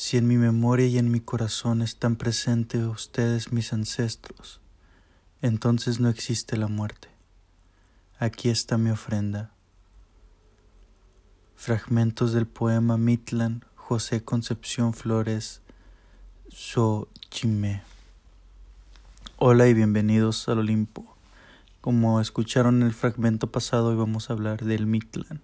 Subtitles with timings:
[0.00, 4.60] Si en mi memoria y en mi corazón están presentes ustedes mis ancestros,
[5.42, 7.08] entonces no existe la muerte.
[8.20, 9.50] Aquí está mi ofrenda.
[11.56, 15.62] Fragmentos del poema Mitlan, José Concepción Flores,
[16.48, 17.82] Xochimé.
[19.36, 21.16] Hola y bienvenidos al Olimpo.
[21.80, 25.42] Como escucharon en el fragmento pasado, hoy vamos a hablar del Mictlán.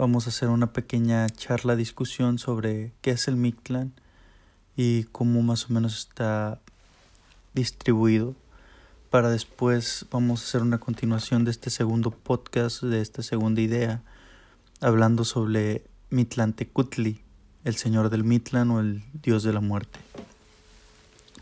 [0.00, 3.92] Vamos a hacer una pequeña charla, discusión sobre qué es el Mictlán
[4.74, 6.58] y cómo más o menos está
[7.52, 8.34] distribuido.
[9.10, 14.00] Para después vamos a hacer una continuación de este segundo podcast, de esta segunda idea,
[14.80, 17.20] hablando sobre Mitlantecutli,
[17.64, 19.98] el señor del Mitlan o el dios de la muerte.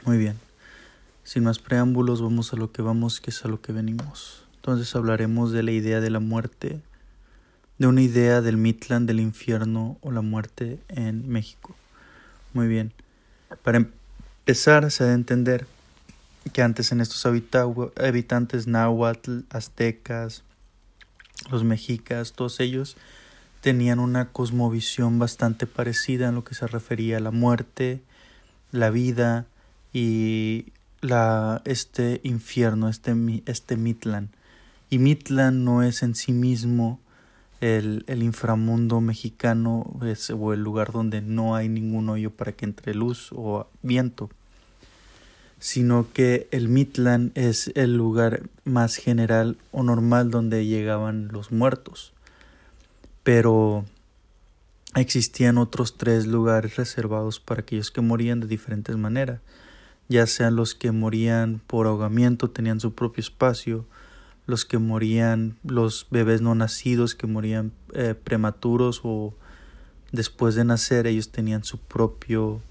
[0.05, 0.37] Muy bien.
[1.23, 4.43] Sin más preámbulos, vamos a lo que vamos, que es a lo que venimos.
[4.57, 6.83] Entonces hablaremos de la idea de la muerte
[7.78, 11.77] de una idea del Mitlan del infierno o la muerte en México.
[12.52, 12.92] Muy bien.
[13.62, 15.66] Para empezar, se ha de entender
[16.52, 20.43] que antes en estos habitantes náhuatl, aztecas,
[21.51, 22.96] los mexicas, todos ellos
[23.60, 28.01] tenían una cosmovisión bastante parecida en lo que se refería a la muerte,
[28.73, 29.46] la vida
[29.92, 33.15] y la, este infierno, este,
[33.46, 34.30] este Mitlan.
[34.90, 37.01] Y Mitlan no es en sí mismo
[37.60, 42.64] el, el inframundo mexicano es, o el lugar donde no hay ningún hoyo para que
[42.64, 44.30] entre luz o viento,
[45.59, 52.12] sino que el Mitlan es el lugar más general o normal donde llegaban los muertos.
[53.24, 53.84] Pero
[54.95, 59.40] existían otros tres lugares reservados para aquellos que morían de diferentes maneras,
[60.09, 63.84] ya sean los que morían por ahogamiento, tenían su propio espacio,
[64.49, 69.34] los que morían, los bebés no nacidos que morían eh, prematuros o
[70.10, 72.62] después de nacer, ellos tenían su propio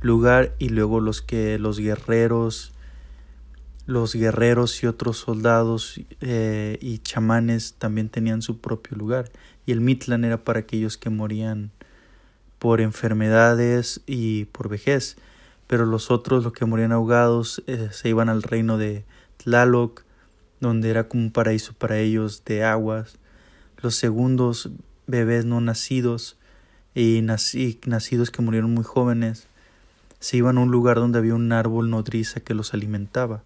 [0.00, 2.72] lugar y luego los que los guerreros,
[3.84, 9.30] los guerreros y otros soldados eh, y chamanes también tenían su propio lugar.
[9.66, 11.72] Y el Mitlan era para aquellos que morían
[12.58, 15.18] por enfermedades y por vejez,
[15.66, 19.04] pero los otros, los que morían ahogados, eh, se iban al reino de
[19.36, 20.07] Tlaloc,
[20.60, 23.16] donde era como un paraíso para ellos de aguas.
[23.80, 24.70] Los segundos
[25.06, 26.36] bebés no nacidos
[26.94, 29.46] y, nacidos que murieron muy jóvenes
[30.20, 33.42] se iban a un lugar donde había un árbol nodriza que los alimentaba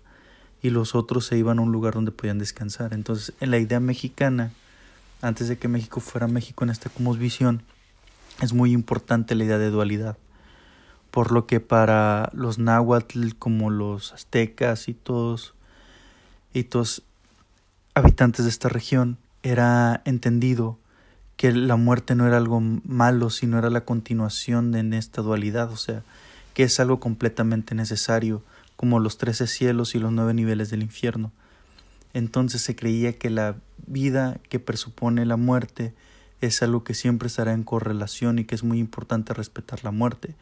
[0.62, 2.94] y los otros se iban a un lugar donde podían descansar.
[2.94, 4.52] Entonces, en la idea mexicana,
[5.20, 7.62] antes de que México fuera México en esta como visión,
[8.40, 10.16] es muy importante la idea de dualidad.
[11.10, 15.54] Por lo que para los náhuatl como los aztecas y todos
[16.52, 17.02] y todos
[17.94, 20.78] habitantes de esta región era entendido
[21.36, 25.76] que la muerte no era algo malo, sino era la continuación de esta dualidad, o
[25.76, 26.02] sea,
[26.54, 28.42] que es algo completamente necesario,
[28.76, 31.32] como los trece cielos y los nueve niveles del infierno.
[32.14, 35.94] Entonces se creía que la vida que presupone la muerte
[36.40, 40.34] es algo que siempre estará en correlación y que es muy importante respetar la muerte.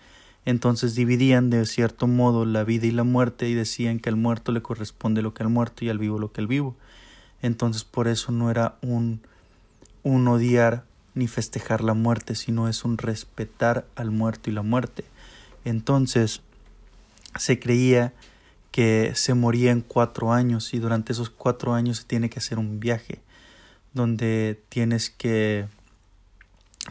[0.45, 4.53] Entonces dividían de cierto modo la vida y la muerte y decían que al muerto
[4.53, 6.77] le corresponde lo que al muerto y al vivo lo que al vivo.
[7.43, 9.21] Entonces por eso no era un,
[10.03, 10.85] un odiar
[11.15, 15.05] ni festejar la muerte, sino es un respetar al muerto y la muerte.
[15.65, 16.41] Entonces
[17.39, 18.13] se creía
[18.71, 22.59] que se moría en cuatro años y durante esos cuatro años se tiene que hacer
[22.59, 23.21] un viaje
[23.93, 25.67] donde tienes que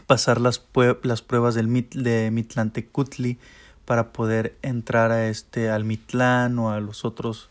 [0.06, 3.38] pasar las, pruebas del mit de Mitlantecutli
[3.84, 7.48] para poder entrar a este al Mitlán o a los otros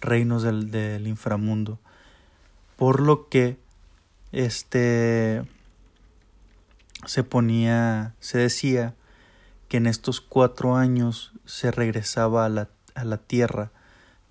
[0.00, 1.78] reinos del, del inframundo.
[2.76, 3.58] Por lo que
[4.32, 5.42] este
[7.06, 8.94] se ponía, se decía
[9.68, 13.70] que en estos cuatro años se regresaba a la, a la tierra.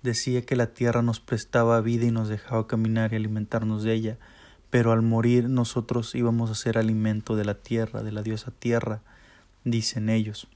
[0.02, 4.18] Decía que la tierra nos prestaba vida y nos dejaba caminar y alimentarnos de ella
[4.70, 9.00] pero al morir nosotros íbamos a ser alimento de la tierra, de la diosa tierra,
[9.64, 10.46] dicen ellos.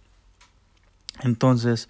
[1.22, 1.88] Entonces,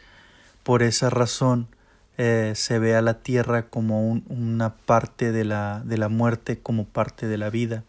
[0.62, 1.68] por esa razón,
[2.16, 6.84] eh, se ve a la tierra como una parte de la, de la muerte, como
[6.84, 7.84] parte de la vida.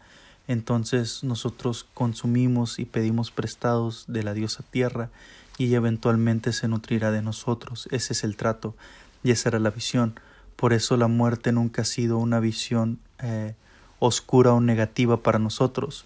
[0.48, 5.10] Entonces nosotros consumimos y pedimos prestados de la diosa tierra
[5.58, 7.88] y eventualmente se nutrirá de nosotros.
[7.90, 8.74] Ese es el trato
[9.22, 10.18] y esa era la visión.
[10.56, 13.54] Por eso la muerte nunca ha sido una visión eh,
[13.98, 16.04] oscura o negativa para nosotros,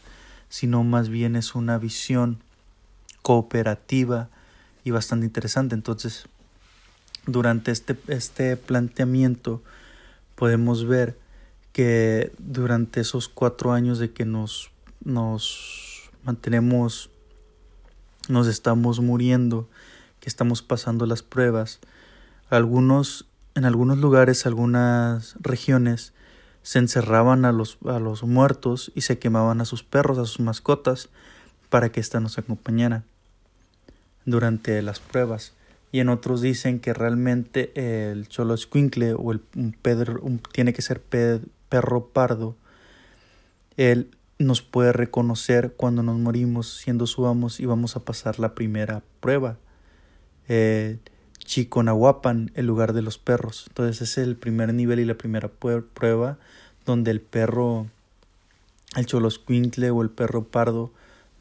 [0.49, 2.39] sino más bien es una visión
[3.23, 4.29] cooperativa
[4.85, 5.75] y bastante interesante.
[5.75, 6.27] Entonces,
[7.27, 9.63] durante este, este planteamiento
[10.35, 11.19] podemos ver
[11.73, 14.71] que durante esos cuatro años de que nos,
[15.05, 17.11] nos mantenemos
[18.31, 19.69] nos estamos muriendo,
[20.21, 21.81] que estamos pasando las pruebas.
[22.49, 26.13] Algunos, en algunos lugares, algunas regiones,
[26.63, 30.41] se encerraban a los, a los muertos y se quemaban a sus perros, a sus
[30.41, 31.09] mascotas,
[31.69, 33.05] para que ésta nos acompañara
[34.25, 35.55] durante las pruebas.
[35.93, 37.73] Y en otros dicen que realmente
[38.11, 39.41] el cholo escuincle o el
[39.83, 40.21] pedro,
[40.53, 42.57] tiene que ser perro pardo.
[43.77, 48.55] Él nos puede reconocer cuando nos morimos siendo su amos y vamos a pasar la
[48.55, 49.57] primera prueba.
[50.49, 50.99] Eh,
[51.51, 53.65] Chiconahuapan, el lugar de los perros.
[53.67, 56.39] Entonces ese es el primer nivel y la primera prueba
[56.87, 57.89] donde el perro,
[58.95, 60.93] el choloscuincle o el perro pardo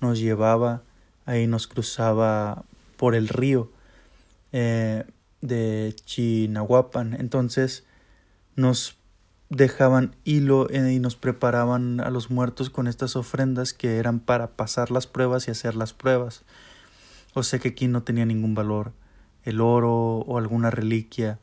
[0.01, 0.81] nos llevaba,
[1.27, 2.63] ahí nos cruzaba
[2.97, 3.69] por el río
[4.51, 5.05] eh,
[5.41, 7.13] de Chinahuapan.
[7.13, 7.83] Entonces
[8.55, 8.97] nos
[9.49, 14.47] dejaban hilo eh, y nos preparaban a los muertos con estas ofrendas que eran para
[14.47, 16.41] pasar las pruebas y hacer las pruebas.
[17.35, 18.91] O sea que aquí no tenía ningún valor
[19.45, 21.39] el oro o alguna reliquia,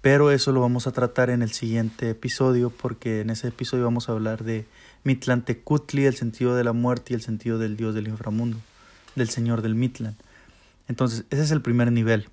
[0.00, 4.08] pero eso lo vamos a tratar en el siguiente episodio porque en ese episodio vamos
[4.08, 4.66] a hablar de
[5.04, 8.58] Mitlantecutli, el sentido de la muerte y el sentido del dios del inframundo,
[9.14, 10.16] del señor del Mitlan.
[10.88, 12.28] Entonces, ese es el primer nivel.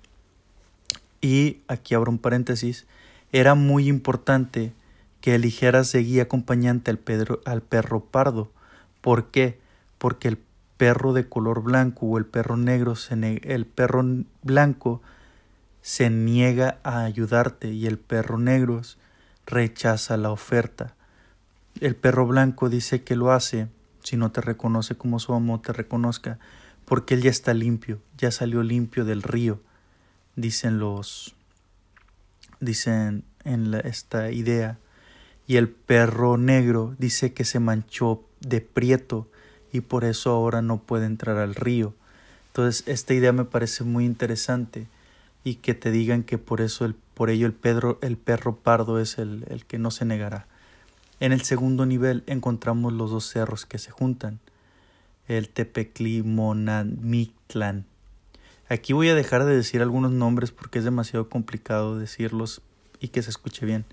[1.20, 2.86] Y aquí abro un paréntesis,
[3.32, 4.72] era muy importante
[5.20, 7.00] que eligieras de guía acompañante al,
[7.44, 8.50] al perro pardo.
[9.00, 9.58] ¿Por qué?
[9.98, 10.38] Porque el
[10.78, 13.14] perro de color blanco o el perro negro, se
[13.44, 14.02] el perro
[14.42, 15.02] blanco
[15.82, 18.80] se niega a ayudarte y el perro negro
[19.44, 20.94] rechaza la oferta.
[21.80, 23.68] El perro blanco dice que lo hace
[24.02, 26.38] si no te reconoce como su amo te reconozca,
[26.84, 29.60] porque él ya está limpio, ya salió limpio del río,
[30.34, 31.34] dicen los
[32.60, 34.78] dicen en esta idea
[35.46, 39.28] y el perro negro dice que se manchó de prieto
[39.72, 41.94] y por eso ahora no puede entrar al río.
[42.48, 44.86] Entonces, esta idea me parece muy interesante
[45.44, 48.98] y que te digan que por eso el, por ello el, Pedro, el perro pardo
[48.98, 50.46] es el, el que no se negará.
[51.20, 54.40] En el segundo nivel encontramos los dos cerros que se juntan,
[55.26, 57.86] el Tepeclimonamictlán.
[58.68, 62.60] Aquí voy a dejar de decir algunos nombres porque es demasiado complicado decirlos
[63.00, 63.84] y que se escuche bien.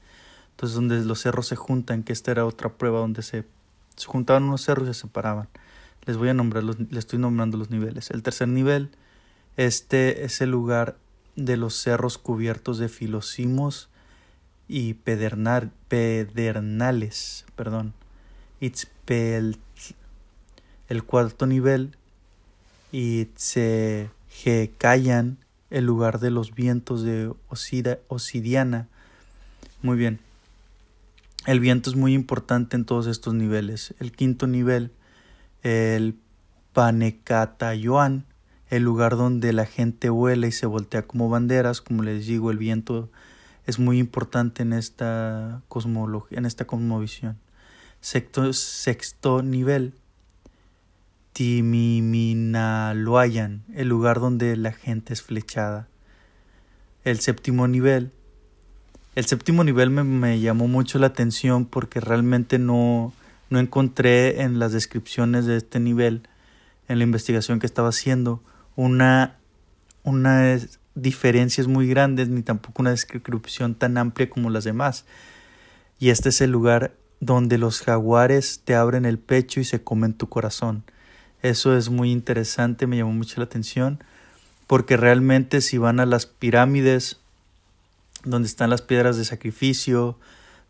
[0.52, 3.46] Entonces, donde los cerros se juntan, que esta era otra prueba donde se,
[3.96, 5.48] se juntaban unos cerros y se separaban.
[6.06, 8.12] Les voy a nombrar, los, les estoy nombrando los niveles.
[8.12, 8.90] El tercer nivel,
[9.58, 10.98] este es el lugar
[11.36, 13.90] de los cerros cubiertos de filosimos
[14.68, 17.46] y pedernal, pedernales.
[17.56, 17.94] Perdón.
[18.60, 19.60] Itzpel,
[20.90, 21.98] el cuarto nivel,
[24.78, 25.38] callan
[25.70, 27.34] el lugar de los vientos de
[28.08, 28.88] Osidiana.
[29.82, 30.20] Muy bien.
[31.46, 33.94] El viento es muy importante en todos estos niveles.
[34.00, 34.92] El quinto nivel,
[35.62, 36.18] el
[36.74, 38.26] Panecatayoan,
[38.70, 42.58] el lugar donde la gente vuela y se voltea como banderas, como les digo, el
[42.58, 43.12] viento
[43.68, 47.38] es muy importante en esta cosmología, en esta cosmovisión.
[48.02, 49.94] Sexto, sexto nivel,
[51.34, 55.88] Timiminaloayan, el lugar donde la gente es flechada.
[57.04, 58.14] El séptimo nivel,
[59.16, 63.14] el séptimo nivel me, llamó mucho la atención porque realmente no,
[63.50, 66.28] no encontré en las descripciones de este nivel,
[66.90, 68.44] en la investigación que estaba haciendo,
[68.76, 69.38] una,
[70.04, 70.60] una
[70.96, 75.06] diferencias muy grandes ni tampoco una descripción tan amplia como las demás.
[75.98, 80.14] Y este es el lugar donde los jaguares te abren el pecho y se comen
[80.14, 80.84] tu corazón.
[81.42, 84.04] Eso es muy interesante, me llamó mucho la atención,
[84.68, 87.20] porque realmente si van a las pirámides,
[88.26, 90.18] donde están las piedras de sacrificio,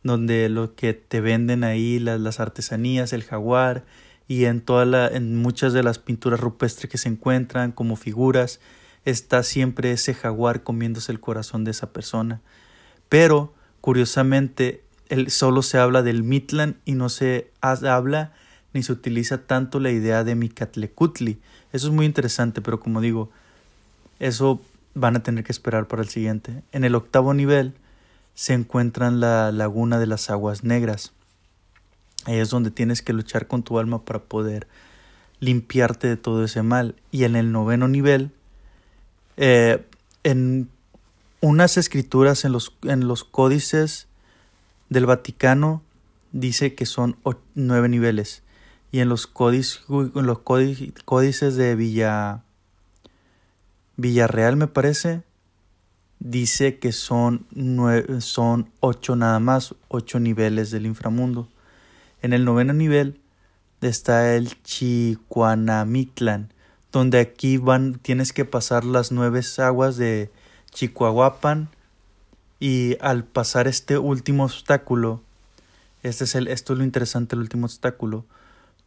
[0.04, 3.84] donde lo que te venden ahí, las, las artesanías, el jaguar,
[4.28, 8.60] y en, toda la, en muchas de las pinturas rupestres que se encuentran como figuras,
[9.06, 12.42] está siempre ese jaguar comiéndose el corazón de esa persona.
[13.10, 18.34] Pero, curiosamente, él solo se habla del Mitlan y no se habla
[18.74, 21.40] ni se utiliza tanto la idea de Micatlecutli.
[21.72, 23.30] Eso es muy interesante, pero como digo,
[24.20, 24.62] eso
[24.96, 26.64] van a tener que esperar para el siguiente.
[26.72, 27.76] En el octavo nivel
[28.34, 31.14] se encuentra la laguna de las aguas negras.
[32.26, 34.68] Ahí es donde tienes que luchar con tu alma para poder
[35.40, 36.96] limpiarte de todo ese mal.
[37.12, 38.32] Y en el noveno nivel,
[39.38, 39.86] eh,
[40.24, 40.70] en
[41.42, 44.08] unas escrituras en los, en los códices
[44.90, 45.84] del Vaticano
[46.32, 47.18] dice que son
[47.54, 48.44] nueve niveles.
[48.92, 52.44] Y en los, códices, en los códices de Villa,
[53.98, 55.24] Villarreal, me parece,
[56.20, 61.48] dice que son, nueve, son ocho nada más, ocho niveles del inframundo.
[62.22, 63.20] En el noveno nivel
[63.82, 66.52] está el Chicuanamitlan,
[66.92, 70.32] donde aquí van, tienes que pasar las nueve aguas de
[70.72, 71.70] Chicoahuapan
[72.60, 75.22] y al pasar este último obstáculo,
[76.04, 78.26] este es el, esto es lo interesante, el último obstáculo,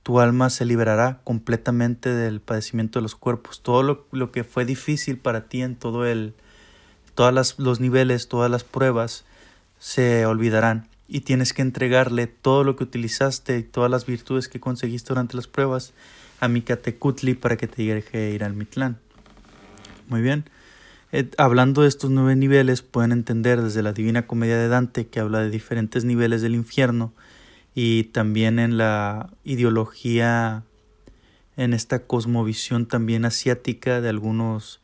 [0.09, 3.62] tu alma se liberará completamente del padecimiento de los cuerpos.
[3.62, 6.33] Todo lo, lo que fue difícil para ti en todo el,
[7.15, 9.27] todos los niveles, todas las pruebas,
[9.79, 14.61] se olvidarán y tienes que entregarle todo lo que utilizaste y todas las virtudes que
[14.61, 15.93] conseguiste durante las pruebas
[16.41, 18.99] a Mikatecutli para que te deje ir al Mitlán.
[20.09, 20.47] Muy bien.
[21.12, 25.21] Eh, hablando de estos nueve niveles, pueden entender desde la Divina Comedia de Dante, que
[25.21, 27.12] habla de diferentes niveles del infierno,
[27.81, 30.65] y también en la ideología,
[31.57, 34.81] en esta cosmovisión también asiática de algunos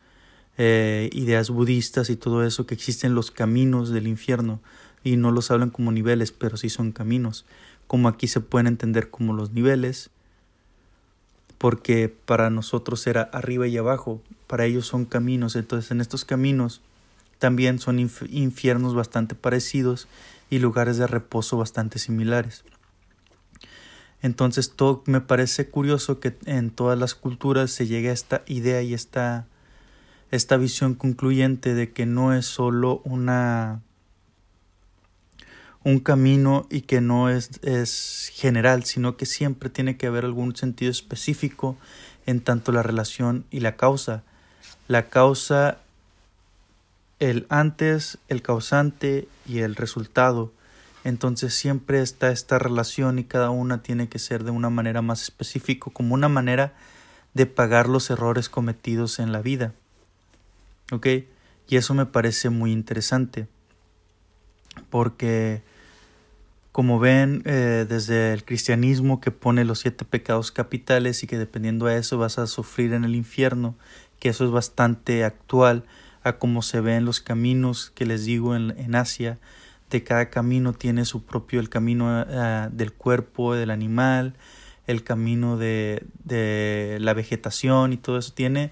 [0.58, 4.60] eh, ideas budistas y todo eso, que existen los caminos del infierno,
[5.02, 7.44] y no los hablan como niveles, pero sí son caminos,
[7.88, 10.10] como aquí se pueden entender como los niveles,
[11.58, 16.80] porque para nosotros era arriba y abajo, para ellos son caminos, entonces en estos caminos
[17.40, 20.06] también son infiernos bastante parecidos
[20.48, 22.62] y lugares de reposo bastante similares.
[24.24, 24.72] Entonces
[25.04, 29.44] me parece curioso que en todas las culturas se llegue a esta idea y esta,
[30.30, 33.82] esta visión concluyente de que no es solo una
[35.82, 40.56] un camino y que no es, es general, sino que siempre tiene que haber algún
[40.56, 41.76] sentido específico
[42.24, 44.22] en tanto la relación y la causa.
[44.88, 45.80] La causa,
[47.20, 50.50] el antes, el causante y el resultado.
[51.04, 55.22] Entonces siempre está esta relación y cada una tiene que ser de una manera más
[55.22, 56.74] específica, como una manera
[57.34, 59.74] de pagar los errores cometidos en la vida.
[60.90, 61.06] ¿Ok?
[61.68, 63.46] Y eso me parece muy interesante
[64.90, 65.62] porque
[66.72, 71.86] como ven, eh, desde el cristianismo que pone los siete pecados capitales y que dependiendo
[71.86, 73.76] a eso vas a sufrir en el infierno,
[74.18, 75.84] que eso es bastante actual
[76.24, 79.38] a como se ve en los caminos que les digo en, en Asia,
[79.90, 84.34] de cada camino tiene su propio, el camino eh, del cuerpo del animal,
[84.86, 88.70] el camino de, de, la vegetación y todo eso tiene,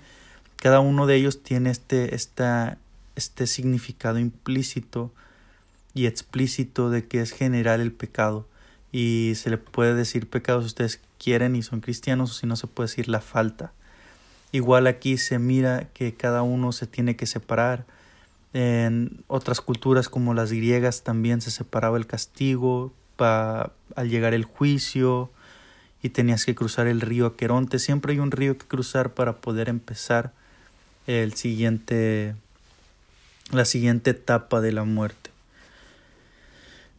[0.57, 2.78] cada uno de ellos tiene este, esta,
[3.16, 5.12] este significado implícito
[5.95, 8.47] y explícito de que es general el pecado
[8.92, 12.57] y se le puede decir pecado si ustedes quieren y son cristianos o si no
[12.57, 13.73] se puede decir la falta.
[14.52, 17.87] Igual aquí se mira que cada uno se tiene que separar.
[18.54, 24.44] En otras culturas como las griegas también se separaba el castigo pa, al llegar el
[24.44, 25.30] juicio
[26.02, 27.78] y tenías que cruzar el río Aqueronte.
[27.78, 30.32] Siempre hay un río que cruzar para poder empezar
[31.06, 32.35] el siguiente
[33.50, 35.30] la siguiente etapa de la muerte.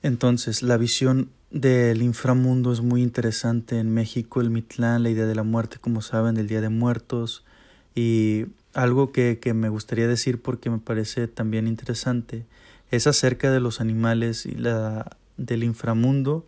[0.04, 5.36] Entonces, la visión del inframundo es muy interesante en México, el Mitlán, la idea de
[5.36, 7.44] la muerte, como saben, del Día de Muertos,
[7.96, 12.46] y algo que, que me gustaría decir porque me parece también interesante
[12.92, 16.46] es acerca de los animales y la del inframundo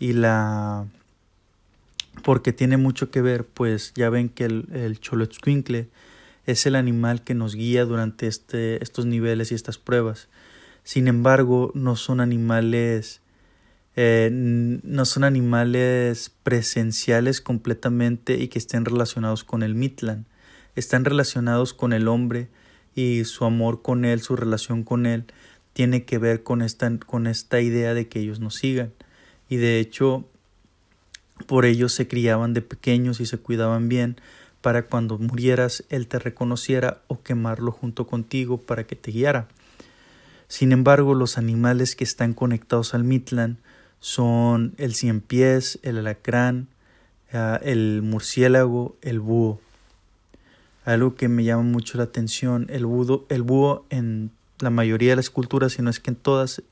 [0.00, 0.86] y la
[2.24, 4.98] porque tiene mucho que ver, pues ya ven que el, el
[6.46, 10.28] es el animal que nos guía durante este, estos niveles y estas pruebas.
[10.82, 13.20] Sin embargo, no son animales
[13.94, 20.26] eh, no son animales presenciales completamente y que estén relacionados con el Mitlan.
[20.76, 22.48] Están relacionados con el hombre
[22.94, 25.24] y su amor con él, su relación con él,
[25.72, 28.92] tiene que ver con esta, con esta idea de que ellos nos sigan.
[29.48, 30.24] Y de hecho,
[31.46, 34.16] por ellos se criaban de pequeños y se cuidaban bien
[34.60, 39.48] para cuando murieras él te reconociera o quemarlo junto contigo para que te guiara.
[40.48, 43.58] Sin embargo, los animales que están conectados al Mitlan
[44.00, 46.68] son el cien pies, el alacrán,
[47.32, 49.60] ah, el murciélago, el búho.
[50.86, 52.86] Algo que me llama mucho la atención, el,
[53.28, 56.62] el búho en la mayoría de las culturas, si no es que en todas,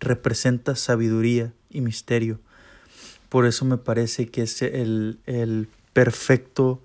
[0.00, 2.38] representa sabiduría y misterio.
[3.28, 6.80] Por eso me parece que es el, el perfecto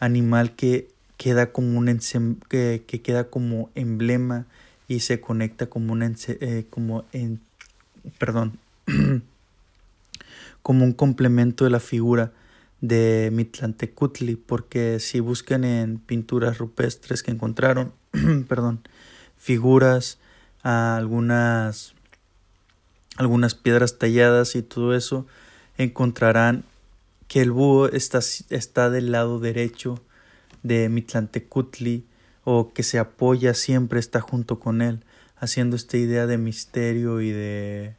[0.00, 2.00] animal que queda como un
[2.48, 4.46] que, que queda como emblema
[4.88, 7.40] y se conecta como un eh, como en
[8.18, 8.58] perdón
[10.62, 12.32] como un complemento de la figura
[12.86, 17.92] de Mitlantecutli porque si buscan en pinturas rupestres que encontraron
[18.48, 18.80] perdón
[19.36, 20.18] figuras
[20.62, 21.94] algunas
[23.16, 25.26] algunas piedras talladas y todo eso
[25.78, 26.64] encontrarán
[27.28, 30.00] que el búho está, está del lado derecho
[30.62, 32.04] de Mitlantecutli
[32.44, 35.02] o que se apoya siempre está junto con él,
[35.36, 37.96] haciendo esta idea de misterio y de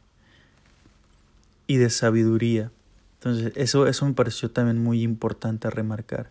[1.66, 2.70] y de sabiduría.
[3.18, 6.30] Entonces, eso, eso me pareció también muy importante remarcar.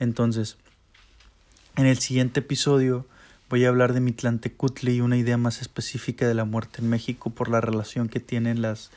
[0.00, 0.56] Entonces,
[1.76, 3.06] en el siguiente episodio
[3.48, 7.30] voy a hablar de Mitlantecutli y una idea más específica de la muerte en México
[7.30, 8.90] por la relación que tienen las,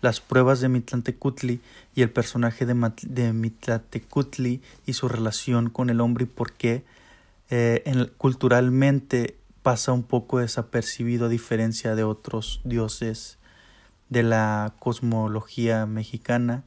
[0.00, 1.60] las pruebas de Mitlantecutli
[1.94, 6.84] y el personaje de, de Mitlantecutli y su relación con el hombre y por qué
[7.50, 7.82] eh,
[8.18, 13.37] culturalmente pasa un poco desapercibido a diferencia de otros dioses
[14.08, 16.62] de la cosmología mexicana,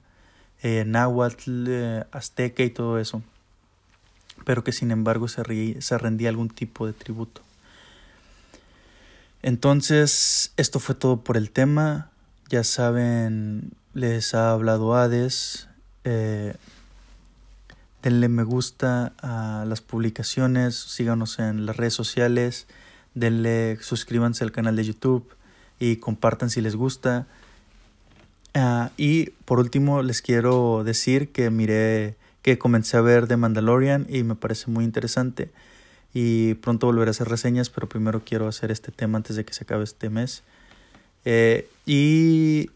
[0.62, 3.24] eh, náhuatl, eh, azteca y todo eso,
[4.46, 7.42] pero que sin embargo se, rendía algún tipo de tributo.
[9.42, 12.12] Entonces, esto fue todo por el tema.
[12.50, 15.68] Ya saben, les ha hablado Hades.
[16.04, 16.56] Eh,
[18.04, 22.68] denle me gusta a las publicaciones, síganos en las redes sociales,
[23.16, 25.32] denle, suscríbanse al canal de YouTube
[25.82, 27.26] y compartan si les gusta.
[28.54, 34.06] Ah, y por último les quiero decir que miré, que comencé a ver The Mandalorian
[34.08, 35.50] y me parece muy interesante.
[36.14, 39.54] Y pronto volveré a hacer reseñas, pero primero quiero hacer este tema antes de que
[39.54, 40.44] se acabe este mes.
[41.26, 42.70] Eh, y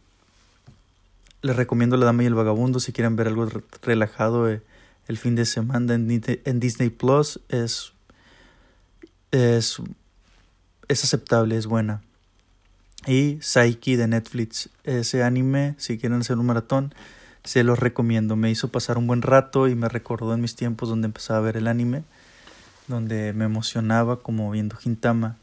[1.43, 3.47] les recomiendo La Dama y el Vagabundo si quieren ver algo
[3.83, 4.61] relajado eh,
[5.07, 7.39] el fin de semana en, Disney Plus.
[7.49, 7.93] Es,
[9.29, 9.77] es,
[10.87, 12.01] es aceptable, es buena.
[13.07, 14.69] Y Psyche de Netflix.
[14.83, 16.93] Ese anime, si quieren hacer un maratón,
[17.43, 18.35] se los recomiendo.
[18.35, 21.41] Me hizo pasar un buen rato y me recordó en mis tiempos donde empezaba a
[21.43, 22.03] ver el anime,
[22.87, 25.37] donde me emocionaba como viendo Gintama.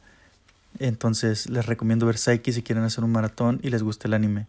[0.78, 4.46] Entonces les recomiendo ver Psyche si quieren hacer un maratón y les gusta el anime.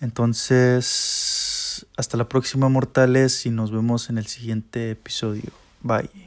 [0.00, 5.52] Entonces, hasta la próxima mortales y nos vemos en el siguiente episodio.
[5.80, 6.22] Bye.